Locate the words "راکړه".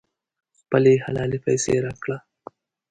1.85-2.17